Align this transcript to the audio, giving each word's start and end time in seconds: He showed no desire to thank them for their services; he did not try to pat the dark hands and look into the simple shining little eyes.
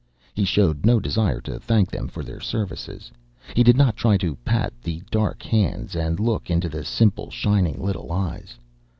He 0.33 0.45
showed 0.45 0.83
no 0.83 0.99
desire 0.99 1.39
to 1.41 1.59
thank 1.59 1.91
them 1.91 2.07
for 2.07 2.23
their 2.23 2.39
services; 2.39 3.11
he 3.55 3.61
did 3.61 3.77
not 3.77 3.95
try 3.95 4.17
to 4.17 4.35
pat 4.37 4.73
the 4.81 5.03
dark 5.11 5.43
hands 5.43 5.95
and 5.95 6.19
look 6.19 6.49
into 6.49 6.69
the 6.69 6.83
simple 6.83 7.29
shining 7.29 7.79
little 7.79 8.11
eyes. 8.11 8.57